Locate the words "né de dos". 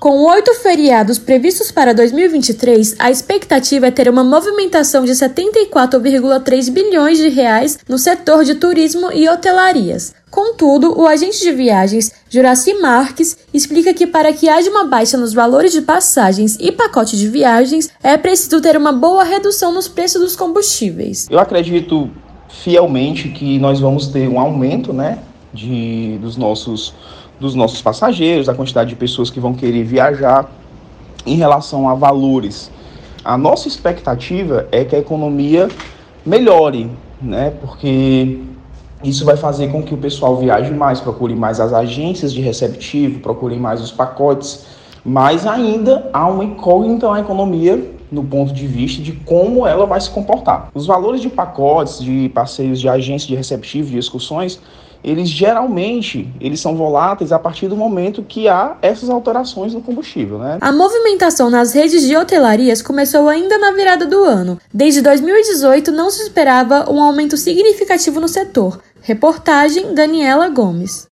24.94-26.36